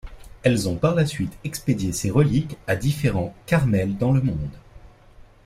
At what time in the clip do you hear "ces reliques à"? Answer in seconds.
1.91-2.75